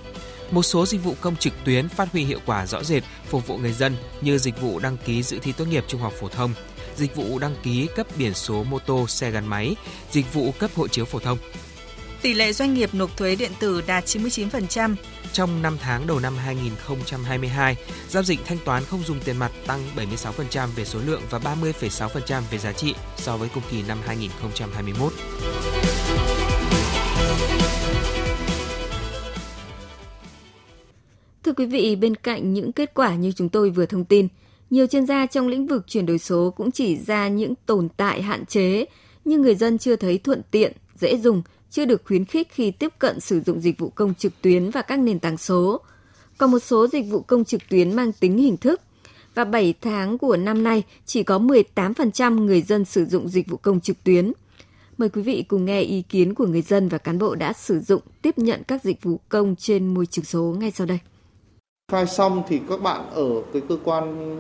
Một 0.52 0.64
số 0.64 0.86
dịch 0.86 1.04
vụ 1.04 1.16
công 1.22 1.36
trực 1.36 1.54
tuyến 1.66 1.90
phát 1.90 2.12
huy 2.12 2.24
hiệu 2.24 2.40
quả 2.46 2.66
rõ 2.66 2.84
rệt 2.84 3.04
phục 3.30 3.48
vụ 3.48 3.58
người 3.58 3.74
dân 3.74 3.96
như 4.22 4.38
dịch 4.38 4.62
vụ 4.62 4.80
đăng 4.80 4.98
ký 5.06 5.24
dự 5.24 5.40
thi 5.40 5.52
tốt 5.52 5.66
nghiệp 5.66 5.84
trung 5.88 6.02
học 6.02 6.14
phổ 6.20 6.30
thông, 6.30 6.54
dịch 6.96 7.16
vụ 7.16 7.40
đăng 7.40 7.56
ký 7.64 7.88
cấp 7.96 8.08
biển 8.18 8.34
số 8.34 8.64
mô 8.64 8.80
tô 8.80 9.08
xe 9.08 9.32
gắn 9.32 9.48
máy, 9.48 9.76
dịch 10.12 10.34
vụ 10.34 10.52
cấp 10.52 10.72
hộ 10.76 10.88
chiếu 10.88 11.06
phổ 11.06 11.20
thông. 11.20 11.38
Tỷ 12.22 12.34
lệ 12.34 12.54
doanh 12.54 12.74
nghiệp 12.74 12.90
nộp 12.94 13.18
thuế 13.18 13.36
điện 13.36 13.52
tử 13.60 13.82
đạt 13.88 14.06
99%. 14.06 14.96
Trong 15.34 15.62
5 15.62 15.78
tháng 15.82 16.08
đầu 16.08 16.20
năm 16.20 16.38
2022, 16.38 17.76
giao 18.10 18.24
dịch 18.24 18.40
thanh 18.46 18.58
toán 18.66 18.86
không 18.86 19.04
dùng 19.04 19.20
tiền 19.20 19.38
mặt 19.38 19.52
tăng 19.68 19.82
76% 19.96 20.68
về 20.76 20.86
số 20.86 21.00
lượng 21.06 21.22
và 21.30 21.40
30,6% 21.40 22.42
về 22.52 22.58
giá 22.58 22.72
trị 22.72 22.96
so 23.18 23.38
với 23.38 23.50
cùng 23.54 23.64
kỳ 23.72 23.84
năm 23.88 23.98
2021. 24.06 25.14
Thưa 31.46 31.54
quý 31.54 31.66
vị, 31.66 31.96
bên 31.96 32.16
cạnh 32.16 32.54
những 32.54 32.72
kết 32.72 32.94
quả 32.94 33.16
như 33.16 33.32
chúng 33.32 33.50
tôi 33.50 33.70
vừa 33.70 33.86
thông 33.86 34.06
tin, 34.06 34.28
nhiều 34.70 34.88
chuyên 34.88 35.06
gia 35.06 35.26
trong 35.26 35.48
lĩnh 35.48 35.68
vực 35.68 35.84
chuyển 35.88 36.06
đổi 36.06 36.18
số 36.18 36.54
cũng 36.58 36.72
chỉ 36.72 36.98
ra 36.98 37.28
những 37.28 37.54
tồn 37.66 37.90
tại 37.98 38.22
hạn 38.22 38.46
chế 38.46 38.86
như 39.26 39.38
người 39.38 39.56
dân 39.56 39.78
chưa 39.78 39.96
thấy 39.96 40.18
thuận 40.18 40.42
tiện, 40.52 40.74
dễ 41.00 41.18
dùng, 41.18 41.42
chưa 41.70 41.86
được 41.86 42.02
khuyến 42.06 42.26
khích 42.26 42.48
khi 42.52 42.72
tiếp 42.72 42.94
cận 43.00 43.20
sử 43.20 43.42
dụng 43.42 43.62
dịch 43.62 43.80
vụ 43.80 43.90
công 43.90 44.14
trực 44.16 44.42
tuyến 44.42 44.70
và 44.70 44.82
các 44.82 45.00
nền 45.00 45.20
tảng 45.20 45.38
số. 45.38 45.82
Còn 46.38 46.52
một 46.52 46.60
số 46.60 46.88
dịch 46.88 47.06
vụ 47.10 47.22
công 47.22 47.46
trực 47.46 47.62
tuyến 47.70 47.96
mang 47.96 48.12
tính 48.12 48.38
hình 48.38 48.58
thức 48.58 48.82
và 49.36 49.44
7 49.44 49.74
tháng 49.82 50.18
của 50.18 50.38
năm 50.38 50.64
nay 50.64 50.84
chỉ 51.06 51.24
có 51.24 51.40
18% 51.40 52.46
người 52.46 52.62
dân 52.62 52.86
sử 52.86 53.06
dụng 53.06 53.30
dịch 53.30 53.48
vụ 53.48 53.58
công 53.58 53.82
trực 53.82 54.04
tuyến. 54.04 54.32
Mời 54.98 55.10
quý 55.10 55.22
vị 55.22 55.46
cùng 55.48 55.66
nghe 55.66 55.82
ý 55.82 56.02
kiến 56.02 56.34
của 56.34 56.48
người 56.48 56.62
dân 56.62 56.90
và 56.90 56.98
cán 56.98 57.20
bộ 57.20 57.36
đã 57.36 57.54
sử 57.54 57.80
dụng 57.80 58.02
tiếp 58.22 58.38
nhận 58.38 58.64
các 58.68 58.84
dịch 58.84 59.04
vụ 59.04 59.20
công 59.30 59.56
trên 59.56 59.94
môi 59.94 60.06
trường 60.06 60.26
số 60.26 60.56
ngay 60.60 60.72
sau 60.72 60.88
đây. 60.88 61.00
Khai 61.92 62.06
xong 62.06 62.44
thì 62.48 62.62
các 62.70 62.82
bạn 62.82 63.02
ở 63.12 63.30
cái 63.54 63.62
cơ 63.70 63.78
quan 63.84 64.36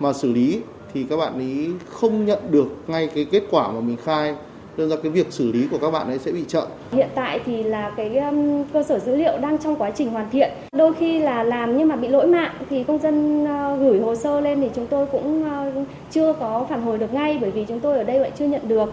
mà 0.00 0.12
xử 0.12 0.32
lý 0.32 0.60
thì 0.92 1.04
các 1.10 1.16
bạn 1.16 1.34
ấy 1.34 1.68
không 1.88 2.26
nhận 2.26 2.38
được 2.50 2.66
ngay 2.86 3.08
cái 3.14 3.24
kết 3.24 3.42
quả 3.50 3.72
mà 3.72 3.80
mình 3.80 3.96
khai 4.04 4.34
nên 4.76 4.88
ra 4.88 4.96
cái 5.02 5.12
việc 5.12 5.32
xử 5.32 5.52
lý 5.52 5.68
của 5.70 5.78
các 5.78 5.90
bạn 5.90 6.06
ấy 6.06 6.18
sẽ 6.18 6.32
bị 6.32 6.44
chậm. 6.48 6.64
Hiện 6.92 7.08
tại 7.14 7.40
thì 7.44 7.62
là 7.62 7.94
cái 7.96 8.18
um, 8.18 8.64
cơ 8.72 8.82
sở 8.82 8.98
dữ 8.98 9.16
liệu 9.16 9.38
đang 9.38 9.58
trong 9.58 9.76
quá 9.76 9.90
trình 9.90 10.10
hoàn 10.10 10.30
thiện. 10.30 10.50
Đôi 10.72 10.94
khi 10.94 11.18
là 11.18 11.42
làm 11.42 11.78
nhưng 11.78 11.88
mà 11.88 11.96
bị 11.96 12.08
lỗi 12.08 12.26
mạng 12.26 12.54
thì 12.70 12.84
công 12.84 12.98
dân 12.98 13.44
uh, 13.44 13.80
gửi 13.80 14.00
hồ 14.00 14.14
sơ 14.14 14.40
lên 14.40 14.60
thì 14.60 14.68
chúng 14.74 14.86
tôi 14.86 15.06
cũng 15.06 15.44
uh, 15.44 15.86
chưa 16.10 16.32
có 16.32 16.66
phản 16.70 16.82
hồi 16.82 16.98
được 16.98 17.12
ngay 17.12 17.38
bởi 17.40 17.50
vì 17.50 17.64
chúng 17.68 17.80
tôi 17.80 17.98
ở 17.98 18.04
đây 18.04 18.20
lại 18.20 18.32
chưa 18.38 18.46
nhận 18.46 18.68
được. 18.68 18.92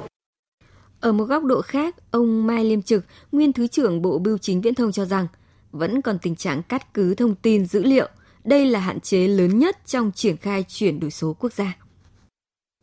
Ở 0.99 1.11
một 1.11 1.23
góc 1.23 1.43
độ 1.43 1.61
khác, 1.61 1.95
ông 2.11 2.47
Mai 2.47 2.63
Liêm 2.63 2.81
Trực, 2.81 3.03
nguyên 3.31 3.53
Thứ 3.53 3.67
trưởng 3.67 4.01
Bộ 4.01 4.17
Bưu 4.17 4.37
chính 4.37 4.61
Viễn 4.61 4.75
thông 4.75 4.91
cho 4.91 5.05
rằng 5.05 5.27
vẫn 5.71 6.01
còn 6.01 6.15
tình 6.21 6.35
trạng 6.35 6.61
cắt 6.69 6.93
cứ 6.93 7.15
thông 7.15 7.35
tin 7.35 7.65
dữ 7.65 7.83
liệu. 7.83 8.07
Đây 8.43 8.65
là 8.65 8.79
hạn 8.79 8.99
chế 8.99 9.27
lớn 9.27 9.59
nhất 9.59 9.75
trong 9.85 10.11
triển 10.11 10.37
khai 10.37 10.63
chuyển 10.67 10.99
đổi 10.99 11.11
số 11.11 11.33
quốc 11.39 11.53
gia. 11.53 11.77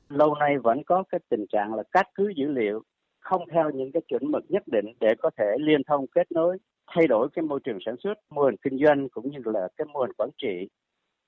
Lâu 0.09 0.35
nay 0.35 0.59
vẫn 0.59 0.83
có 0.87 1.05
cái 1.09 1.21
tình 1.29 1.47
trạng 1.53 1.75
là 1.75 1.83
cắt 1.93 2.07
cứ 2.15 2.33
dữ 2.37 2.47
liệu 2.49 2.83
không 3.21 3.43
theo 3.53 3.71
những 3.71 3.93
cái 3.93 4.03
chuẩn 4.09 4.31
mực 4.31 4.45
nhất 4.49 4.63
định 4.67 4.87
để 5.01 5.15
có 5.19 5.31
thể 5.39 5.45
liên 5.59 5.81
thông 5.89 6.07
kết 6.07 6.33
nối, 6.33 6.59
thay 6.95 7.07
đổi 7.07 7.29
cái 7.33 7.43
môi 7.43 7.61
trường 7.65 7.79
sản 7.87 7.95
xuất, 8.03 8.15
mô 8.31 8.43
hình 8.43 8.57
kinh 8.63 8.79
doanh 8.85 9.09
cũng 9.09 9.31
như 9.31 9.39
là 9.45 9.69
cái 9.77 9.87
mô 9.93 10.01
hình 10.01 10.13
quản 10.19 10.31
trị 10.43 10.69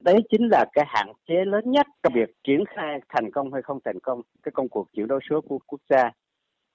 đấy 0.00 0.17
chính 0.31 0.49
là 0.50 0.64
cái 0.73 0.85
hạn 0.88 1.12
chế 1.29 1.35
lớn 1.45 1.71
nhất 1.71 1.87
trong 2.02 2.12
việc 2.14 2.31
triển 2.45 2.64
khai 2.76 3.00
thành 3.09 3.31
công 3.31 3.52
hay 3.52 3.62
không 3.62 3.79
thành 3.85 4.00
công 4.00 4.23
cái 4.43 4.52
công 4.55 4.69
cuộc 4.69 4.88
chuyển 4.93 5.07
đổi 5.07 5.21
số 5.31 5.40
của 5.40 5.59
quốc 5.67 5.81
gia 5.90 6.11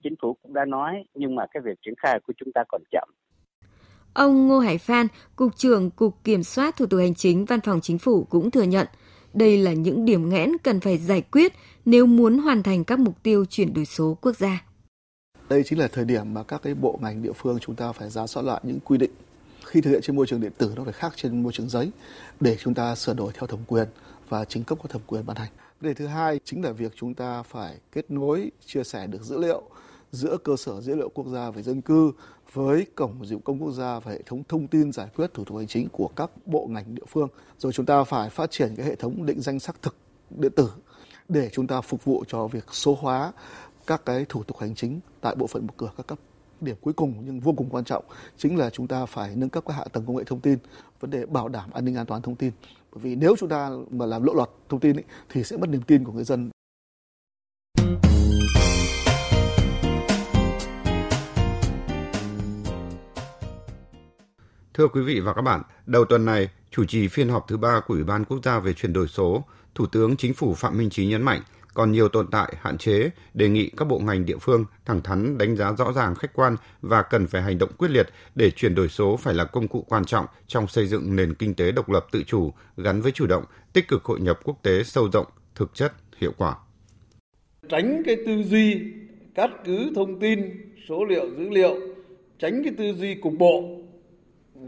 chính 0.03 0.13
phủ 0.21 0.33
cũng 0.41 0.53
đã 0.53 0.65
nói 0.65 1.03
nhưng 1.13 1.35
mà 1.35 1.45
cái 1.51 1.61
việc 1.61 1.79
triển 1.85 1.93
khai 1.97 2.19
của 2.27 2.33
chúng 2.37 2.51
ta 2.53 2.63
còn 2.69 2.81
chậm 2.91 3.09
Ông 4.15 4.47
Ngô 4.47 4.59
Hải 4.59 4.77
Phan, 4.77 5.07
Cục 5.35 5.57
trưởng 5.57 5.91
Cục 5.91 6.23
Kiểm 6.23 6.43
soát 6.43 6.77
Thủ 6.77 6.85
tục 6.85 6.99
Hành 6.99 7.15
chính 7.15 7.45
Văn 7.45 7.61
phòng 7.61 7.81
Chính 7.81 7.97
phủ 7.97 8.23
cũng 8.23 8.51
thừa 8.51 8.63
nhận 8.63 8.87
đây 9.33 9.57
là 9.57 9.73
những 9.73 10.05
điểm 10.05 10.29
nghẽn 10.29 10.51
cần 10.63 10.79
phải 10.79 10.97
giải 10.97 11.21
quyết 11.21 11.53
nếu 11.85 12.05
muốn 12.05 12.37
hoàn 12.37 12.63
thành 12.63 12.83
các 12.83 12.99
mục 12.99 13.23
tiêu 13.23 13.45
chuyển 13.45 13.73
đổi 13.73 13.85
số 13.85 14.17
quốc 14.21 14.37
gia. 14.37 14.65
Đây 15.49 15.63
chính 15.63 15.79
là 15.79 15.87
thời 15.87 16.05
điểm 16.05 16.33
mà 16.33 16.43
các 16.43 16.61
cái 16.63 16.75
bộ 16.75 16.99
ngành 17.01 17.23
địa 17.23 17.31
phương 17.35 17.59
chúng 17.59 17.75
ta 17.75 17.91
phải 17.91 18.09
ra 18.09 18.27
soát 18.27 18.43
lại 18.43 18.61
những 18.63 18.79
quy 18.79 18.97
định 18.97 19.11
khi 19.65 19.81
thực 19.81 19.91
hiện 19.91 20.01
trên 20.01 20.15
môi 20.15 20.27
trường 20.27 20.41
điện 20.41 20.51
tử 20.57 20.73
nó 20.75 20.83
phải 20.83 20.93
khác 20.93 21.13
trên 21.15 21.43
môi 21.43 21.53
trường 21.53 21.69
giấy 21.69 21.91
để 22.39 22.57
chúng 22.59 22.73
ta 22.73 22.95
sửa 22.95 23.13
đổi 23.13 23.31
theo 23.33 23.47
thẩm 23.47 23.59
quyền 23.67 23.87
và 24.29 24.45
chính 24.45 24.63
cấp 24.63 24.77
có 24.83 24.87
thẩm 24.87 25.01
quyền 25.07 25.25
ban 25.25 25.37
hành. 25.37 25.51
Vấn 25.81 25.89
đề 25.89 25.93
thứ 25.93 26.07
hai 26.07 26.39
chính 26.43 26.63
là 26.63 26.71
việc 26.71 26.91
chúng 26.95 27.13
ta 27.13 27.43
phải 27.43 27.77
kết 27.91 28.11
nối, 28.11 28.51
chia 28.65 28.83
sẻ 28.83 29.07
được 29.07 29.23
dữ 29.23 29.37
liệu 29.37 29.63
giữa 30.15 30.37
cơ 30.37 30.55
sở 30.57 30.81
dữ 30.81 30.95
liệu 30.95 31.09
quốc 31.09 31.27
gia 31.27 31.51
về 31.51 31.63
dân 31.63 31.81
cư 31.81 32.11
với 32.53 32.85
cổng 32.95 33.25
dịch 33.25 33.35
vụ 33.35 33.41
công 33.45 33.63
quốc 33.63 33.71
gia 33.71 33.99
và 33.99 34.11
hệ 34.11 34.21
thống 34.21 34.43
thông 34.47 34.67
tin 34.67 34.91
giải 34.91 35.07
quyết 35.15 35.33
thủ 35.33 35.43
tục 35.45 35.57
hành 35.57 35.67
chính 35.67 35.89
của 35.89 36.09
các 36.15 36.31
bộ 36.45 36.67
ngành 36.69 36.95
địa 36.95 37.05
phương. 37.07 37.27
Rồi 37.57 37.73
chúng 37.73 37.85
ta 37.85 38.03
phải 38.03 38.29
phát 38.29 38.51
triển 38.51 38.75
cái 38.75 38.85
hệ 38.85 38.95
thống 38.95 39.25
định 39.25 39.41
danh 39.41 39.59
xác 39.59 39.81
thực 39.81 39.95
điện 40.29 40.51
tử 40.55 40.71
để 41.29 41.49
chúng 41.53 41.67
ta 41.67 41.81
phục 41.81 42.05
vụ 42.05 42.23
cho 42.27 42.47
việc 42.47 42.65
số 42.71 42.97
hóa 43.01 43.31
các 43.87 44.05
cái 44.05 44.25
thủ 44.29 44.43
tục 44.43 44.57
hành 44.57 44.75
chính 44.75 44.99
tại 45.21 45.35
bộ 45.35 45.47
phận 45.47 45.67
một 45.67 45.73
cửa 45.77 45.91
các 45.97 46.07
cấp. 46.07 46.19
Điểm 46.61 46.75
cuối 46.81 46.93
cùng 46.93 47.13
nhưng 47.25 47.39
vô 47.39 47.53
cùng 47.57 47.69
quan 47.69 47.83
trọng 47.83 48.03
chính 48.37 48.57
là 48.57 48.69
chúng 48.69 48.87
ta 48.87 49.05
phải 49.05 49.35
nâng 49.35 49.49
cấp 49.49 49.63
các 49.67 49.73
hạ 49.73 49.85
tầng 49.93 50.05
công 50.05 50.15
nghệ 50.15 50.23
thông 50.23 50.39
tin, 50.39 50.57
vấn 50.99 51.11
đề 51.11 51.25
bảo 51.25 51.49
đảm 51.49 51.69
an 51.73 51.85
ninh 51.85 51.95
an 51.95 52.05
toàn 52.05 52.21
thông 52.21 52.35
tin. 52.35 52.51
Bởi 52.91 53.01
vì 53.03 53.15
nếu 53.15 53.35
chúng 53.39 53.49
ta 53.49 53.69
mà 53.91 54.05
làm 54.05 54.23
lộ 54.23 54.33
lọt 54.33 54.49
thông 54.69 54.79
tin 54.79 54.97
ấy, 54.97 55.03
thì 55.29 55.43
sẽ 55.43 55.57
mất 55.57 55.69
niềm 55.69 55.81
tin 55.81 56.03
của 56.03 56.11
người 56.11 56.23
dân 56.23 56.49
Thưa 64.77 64.87
quý 64.87 65.01
vị 65.01 65.19
và 65.19 65.33
các 65.33 65.41
bạn, 65.41 65.61
đầu 65.85 66.05
tuần 66.05 66.25
này, 66.25 66.49
chủ 66.71 66.85
trì 66.85 67.07
phiên 67.07 67.29
họp 67.29 67.47
thứ 67.47 67.57
ba 67.57 67.79
của 67.87 67.93
Ủy 67.93 68.03
ban 68.03 68.25
Quốc 68.25 68.39
gia 68.43 68.59
về 68.59 68.73
chuyển 68.73 68.93
đổi 68.93 69.07
số, 69.07 69.43
Thủ 69.75 69.85
tướng 69.85 70.17
Chính 70.17 70.33
phủ 70.33 70.53
Phạm 70.53 70.77
Minh 70.77 70.89
Chính 70.89 71.09
nhấn 71.09 71.21
mạnh 71.21 71.41
còn 71.73 71.91
nhiều 71.91 72.09
tồn 72.09 72.27
tại, 72.31 72.53
hạn 72.61 72.77
chế, 72.77 73.09
đề 73.33 73.49
nghị 73.49 73.69
các 73.77 73.85
bộ 73.85 73.99
ngành 73.99 74.25
địa 74.25 74.37
phương 74.41 74.65
thẳng 74.85 75.01
thắn 75.01 75.37
đánh 75.37 75.55
giá 75.55 75.73
rõ 75.77 75.91
ràng 75.91 76.15
khách 76.15 76.33
quan 76.33 76.55
và 76.81 77.01
cần 77.01 77.27
phải 77.27 77.41
hành 77.41 77.57
động 77.57 77.69
quyết 77.77 77.91
liệt 77.91 78.07
để 78.35 78.51
chuyển 78.51 78.75
đổi 78.75 78.89
số 78.89 79.17
phải 79.17 79.33
là 79.33 79.43
công 79.43 79.67
cụ 79.67 79.85
quan 79.89 80.05
trọng 80.05 80.25
trong 80.47 80.67
xây 80.67 80.87
dựng 80.87 81.15
nền 81.15 81.33
kinh 81.33 81.53
tế 81.53 81.71
độc 81.71 81.89
lập 81.89 82.05
tự 82.11 82.23
chủ 82.23 82.53
gắn 82.77 83.01
với 83.01 83.11
chủ 83.11 83.27
động, 83.27 83.43
tích 83.73 83.87
cực 83.87 84.03
hội 84.03 84.19
nhập 84.19 84.39
quốc 84.43 84.57
tế 84.63 84.83
sâu 84.83 85.09
rộng, 85.13 85.27
thực 85.55 85.75
chất, 85.75 85.93
hiệu 86.17 86.31
quả. 86.37 86.55
Tránh 87.69 88.03
cái 88.05 88.15
tư 88.25 88.43
duy 88.43 88.81
cắt 89.35 89.49
cứ 89.65 89.91
thông 89.95 90.19
tin, 90.19 90.39
số 90.89 91.05
liệu, 91.05 91.25
dữ 91.37 91.49
liệu, 91.49 91.75
tránh 92.39 92.63
cái 92.63 92.73
tư 92.77 92.93
duy 92.93 93.15
cục 93.15 93.33
bộ 93.39 93.84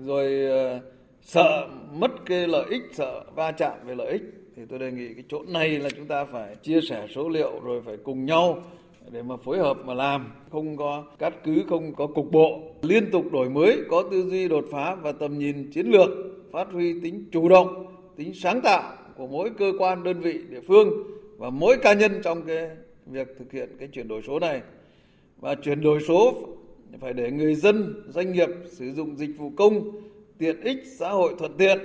rồi 0.06 0.46
ờ, 0.46 0.80
sợ 1.22 1.68
mất 1.94 2.12
cái 2.26 2.48
lợi 2.48 2.66
ích, 2.70 2.82
sợ 2.94 3.24
va 3.36 3.52
chạm 3.52 3.78
về 3.86 3.96
lợi 3.96 4.12
ích, 4.12 4.22
thì 4.56 4.64
tôi 4.70 4.80
đề 4.80 4.92
nghị 4.92 5.14
cái 5.14 5.24
chỗ 5.30 5.44
này 5.48 5.70
là 5.70 5.90
chúng 5.90 6.06
ta 6.06 6.26
phải 6.26 6.56
chia 6.56 6.82
sẻ 6.90 7.08
số 7.16 7.30
liệu 7.30 7.60
rồi 7.64 7.82
phải 7.82 7.98
cùng 8.04 8.26
nhau 8.26 8.64
để 9.12 9.22
mà 9.24 9.38
phối 9.38 9.58
hợp 9.58 9.78
mà 9.86 9.94
làm. 9.94 10.32
Không 10.52 10.78
có 10.78 11.04
cắt 11.20 11.34
cứ, 11.44 11.64
không 11.70 11.96
có 11.96 12.08
cục 12.08 12.32
bộ. 12.32 12.62
Liên 12.82 13.12
tục 13.12 13.32
đổi 13.32 13.50
mới, 13.50 13.78
có 13.90 14.04
tư 14.12 14.30
duy 14.30 14.48
đột 14.48 14.66
phá 14.72 14.96
và 14.96 15.12
tầm 15.12 15.40
nhìn 15.40 15.72
chiến 15.72 15.88
lược, 15.88 16.10
phát 16.52 16.68
huy 16.72 17.00
tính 17.02 17.26
chủ 17.32 17.50
động, 17.50 17.86
tính 18.16 18.34
sáng 18.34 18.62
tạo 18.62 18.96
của 19.18 19.28
mỗi 19.28 19.50
cơ 19.58 19.72
quan, 19.80 20.04
đơn 20.04 20.20
vị, 20.20 20.40
địa 20.50 20.62
phương 20.68 20.90
và 21.38 21.50
mỗi 21.50 21.78
cá 21.78 21.94
nhân 21.94 22.22
trong 22.24 22.42
cái 22.42 22.70
việc 23.06 23.28
thực 23.40 23.52
hiện 23.52 23.70
cái 23.80 23.88
chuyển 23.88 24.08
đổi 24.08 24.22
số 24.28 24.40
này. 24.40 24.62
Và 25.40 25.56
chuyển 25.56 25.82
đổi 25.82 26.00
số 26.08 26.34
phải 27.02 27.14
để 27.14 27.32
người 27.32 27.56
dân 27.56 28.04
doanh 28.08 28.32
nghiệp 28.32 28.50
sử 28.72 28.94
dụng 28.94 29.18
dịch 29.18 29.38
vụ 29.38 29.52
công 29.58 29.92
tiện 30.38 30.62
ích 30.62 30.84
xã 31.00 31.10
hội 31.10 31.36
thuận 31.40 31.58
tiện 31.58 31.80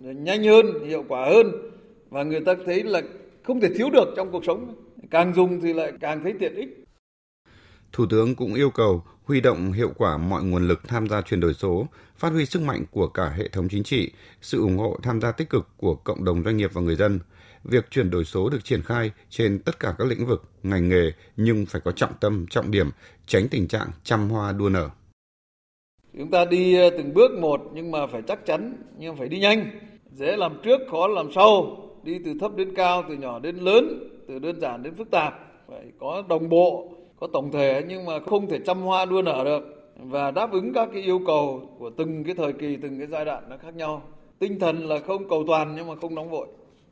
nhanh 0.00 0.44
hơn 0.44 0.66
hiệu 0.86 1.04
quả 1.08 1.26
hơn. 1.26 1.52
Và 2.10 2.22
người 2.22 2.40
ta 2.40 2.54
thấy 2.66 2.82
là 2.82 3.02
không 3.42 3.60
thể 3.60 3.68
thiếu 3.74 3.90
được 3.90 4.08
trong 4.16 4.32
cuộc 4.32 4.44
sống. 4.44 4.74
Càng 5.10 5.34
dùng 5.34 5.60
thì 5.60 5.72
lại 5.72 5.92
càng 6.00 6.22
thấy 6.22 6.34
tiện 6.38 6.54
ích. 6.54 6.84
Thủ 7.92 8.06
tướng 8.10 8.34
cũng 8.34 8.54
yêu 8.54 8.70
cầu 8.70 9.02
huy 9.24 9.40
động 9.40 9.72
hiệu 9.72 9.92
quả 9.96 10.16
mọi 10.16 10.44
nguồn 10.44 10.68
lực 10.68 10.88
tham 10.88 11.08
gia 11.08 11.22
chuyển 11.22 11.40
đổi 11.40 11.54
số, 11.54 11.86
phát 12.16 12.32
huy 12.32 12.46
sức 12.46 12.62
mạnh 12.62 12.84
của 12.90 13.08
cả 13.08 13.28
hệ 13.28 13.48
thống 13.48 13.68
chính 13.68 13.82
trị, 13.82 14.12
sự 14.40 14.60
ủng 14.60 14.78
hộ 14.78 14.98
tham 15.02 15.20
gia 15.20 15.32
tích 15.32 15.50
cực 15.50 15.68
của 15.76 15.94
cộng 15.94 16.24
đồng 16.24 16.44
doanh 16.44 16.56
nghiệp 16.56 16.70
và 16.72 16.80
người 16.80 16.96
dân. 16.96 17.18
Việc 17.64 17.90
chuyển 17.90 18.10
đổi 18.10 18.24
số 18.24 18.48
được 18.48 18.64
triển 18.64 18.82
khai 18.82 19.10
trên 19.28 19.58
tất 19.58 19.80
cả 19.80 19.94
các 19.98 20.06
lĩnh 20.06 20.26
vực, 20.26 20.42
ngành 20.62 20.88
nghề 20.88 21.12
nhưng 21.36 21.66
phải 21.66 21.80
có 21.84 21.92
trọng 21.92 22.12
tâm, 22.20 22.46
trọng 22.50 22.70
điểm, 22.70 22.90
tránh 23.30 23.48
tình 23.50 23.68
trạng 23.68 23.88
chăm 24.02 24.28
hoa 24.28 24.52
đua 24.52 24.68
nở. 24.68 24.88
Chúng 26.18 26.30
ta 26.30 26.44
đi 26.44 26.78
ờ, 26.78 26.90
từng 26.90 27.14
bước 27.14 27.30
một 27.40 27.60
nhưng 27.74 27.90
mà 27.90 28.06
phải 28.06 28.22
chắc 28.22 28.46
chắn, 28.46 28.76
nhưng 28.98 29.16
phải 29.16 29.28
đi 29.28 29.38
nhanh. 29.38 29.70
Dễ 30.10 30.36
làm 30.36 30.60
trước, 30.62 30.80
khó 30.90 31.08
làm 31.08 31.32
sau. 31.34 31.76
Đi 32.02 32.18
từ 32.24 32.34
thấp 32.40 32.56
đến 32.56 32.74
cao, 32.74 33.04
từ 33.08 33.14
nhỏ 33.14 33.38
đến 33.38 33.56
lớn, 33.56 34.08
từ 34.28 34.38
đơn 34.38 34.60
giản 34.60 34.82
đến 34.82 34.94
phức 34.94 35.10
tạp. 35.10 35.34
Phải 35.68 35.84
có 35.98 36.22
đồng 36.28 36.48
bộ, 36.48 36.88
có 37.20 37.26
tổng 37.32 37.52
thể 37.52 37.84
nhưng 37.88 38.04
mà 38.04 38.20
không 38.20 38.48
thể 38.48 38.58
chăm 38.66 38.80
hoa 38.80 39.04
đua 39.04 39.22
nở 39.22 39.42
được 39.44 39.62
và 39.96 40.30
đáp 40.30 40.52
ứng 40.52 40.72
các 40.72 40.88
cái 40.92 41.02
yêu 41.02 41.20
cầu 41.26 41.68
của 41.78 41.90
từng 41.90 42.24
cái 42.24 42.34
thời 42.34 42.52
kỳ 42.52 42.76
từng 42.76 42.98
cái 42.98 43.06
giai 43.06 43.24
đoạn 43.24 43.44
nó 43.48 43.56
khác 43.56 43.74
nhau 43.74 44.02
tinh 44.38 44.58
thần 44.58 44.88
là 44.88 44.98
không 44.98 45.28
cầu 45.28 45.44
toàn 45.46 45.72
nhưng 45.76 45.86
mà 45.88 45.94
không 46.00 46.14
nóng 46.14 46.30
vội 46.30 46.46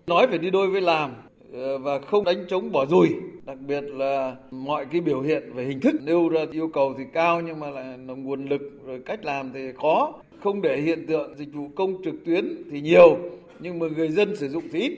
nói 0.07 0.26
phải 0.26 0.38
đi 0.38 0.50
đôi 0.50 0.71
với 0.71 0.80
làm 0.80 1.14
Ờ, 1.52 1.78
và 1.78 1.99
không 1.99 2.25
đánh 2.25 2.47
trống 2.49 2.73
bỏ 2.73 2.87
rùi. 2.87 3.09
Đặc 3.47 3.59
biệt 3.67 3.81
là 3.81 4.37
mọi 4.50 4.87
cái 4.93 5.00
biểu 5.00 5.21
hiện 5.21 5.52
về 5.55 5.64
hình 5.64 5.81
thức 5.81 5.95
nêu 6.05 6.28
ra 6.28 6.40
yêu 6.52 6.69
cầu 6.75 6.95
thì 6.99 7.05
cao 7.12 7.40
nhưng 7.40 7.61
mà 7.61 7.71
là 7.71 7.97
nguồn 7.97 8.49
lực 8.49 8.61
rồi 8.87 9.00
cách 9.07 9.25
làm 9.25 9.50
thì 9.55 9.61
khó. 9.83 10.14
Không 10.43 10.62
để 10.62 10.81
hiện 10.81 11.07
tượng 11.07 11.35
dịch 11.38 11.52
vụ 11.52 11.69
công 11.76 12.02
trực 12.05 12.14
tuyến 12.26 12.62
thì 12.71 12.81
nhiều 12.81 13.19
nhưng 13.61 13.78
mà 13.78 13.87
người 13.97 14.09
dân 14.09 14.37
sử 14.37 14.49
dụng 14.49 14.64
thì 14.73 14.81
ít. 14.81 14.93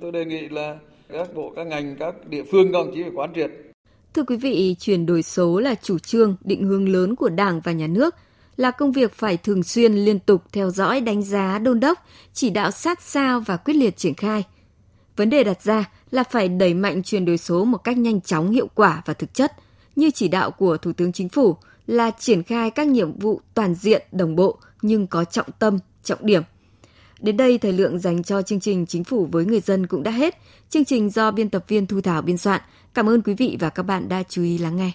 Tôi 0.00 0.12
đề 0.12 0.24
nghị 0.24 0.48
là 0.48 0.78
các 1.12 1.34
bộ 1.34 1.52
các 1.56 1.66
ngành 1.66 1.96
các 1.98 2.14
địa 2.28 2.42
phương 2.50 2.72
các 2.72 2.78
ông 2.78 2.90
chí 2.94 3.02
phải 3.02 3.12
quán 3.14 3.30
triệt. 3.34 3.50
Thưa 4.14 4.22
quý 4.22 4.36
vị, 4.36 4.76
chuyển 4.78 5.06
đổi 5.06 5.22
số 5.22 5.60
là 5.60 5.74
chủ 5.82 5.98
trương, 5.98 6.36
định 6.44 6.64
hướng 6.64 6.88
lớn 6.88 7.16
của 7.16 7.28
Đảng 7.28 7.60
và 7.64 7.72
Nhà 7.72 7.86
nước, 7.86 8.14
là 8.56 8.70
công 8.70 8.92
việc 8.92 9.12
phải 9.12 9.36
thường 9.36 9.62
xuyên 9.62 9.92
liên 9.92 10.18
tục 10.18 10.42
theo 10.52 10.70
dõi, 10.70 11.00
đánh 11.00 11.22
giá, 11.22 11.58
đôn 11.58 11.80
đốc, 11.80 11.98
chỉ 12.32 12.50
đạo 12.50 12.70
sát 12.70 13.02
sao 13.02 13.40
và 13.40 13.56
quyết 13.56 13.74
liệt 13.74 13.96
triển 13.96 14.14
khai. 14.14 14.44
Vấn 15.18 15.30
đề 15.30 15.44
đặt 15.44 15.62
ra 15.62 15.90
là 16.10 16.24
phải 16.24 16.48
đẩy 16.48 16.74
mạnh 16.74 17.02
chuyển 17.02 17.24
đổi 17.24 17.38
số 17.38 17.64
một 17.64 17.78
cách 17.78 17.98
nhanh 17.98 18.20
chóng, 18.20 18.50
hiệu 18.50 18.68
quả 18.74 19.02
và 19.06 19.14
thực 19.14 19.34
chất, 19.34 19.52
như 19.96 20.10
chỉ 20.10 20.28
đạo 20.28 20.50
của 20.50 20.76
Thủ 20.76 20.92
tướng 20.92 21.12
Chính 21.12 21.28
phủ 21.28 21.56
là 21.86 22.10
triển 22.10 22.42
khai 22.42 22.70
các 22.70 22.86
nhiệm 22.86 23.18
vụ 23.18 23.40
toàn 23.54 23.74
diện, 23.74 24.02
đồng 24.12 24.36
bộ 24.36 24.58
nhưng 24.82 25.06
có 25.06 25.24
trọng 25.24 25.46
tâm, 25.58 25.78
trọng 26.04 26.26
điểm. 26.26 26.42
Đến 27.20 27.36
đây, 27.36 27.58
thời 27.58 27.72
lượng 27.72 27.98
dành 27.98 28.22
cho 28.22 28.42
chương 28.42 28.60
trình 28.60 28.86
Chính 28.86 29.04
phủ 29.04 29.28
với 29.32 29.44
người 29.44 29.60
dân 29.60 29.86
cũng 29.86 30.02
đã 30.02 30.10
hết. 30.10 30.38
Chương 30.70 30.84
trình 30.84 31.10
do 31.10 31.30
biên 31.30 31.50
tập 31.50 31.64
viên 31.68 31.86
Thu 31.86 32.00
Thảo 32.00 32.22
biên 32.22 32.38
soạn. 32.38 32.60
Cảm 32.94 33.08
ơn 33.08 33.22
quý 33.22 33.34
vị 33.34 33.56
và 33.60 33.70
các 33.70 33.82
bạn 33.82 34.08
đã 34.08 34.22
chú 34.28 34.42
ý 34.42 34.58
lắng 34.58 34.76
nghe. 34.76 34.92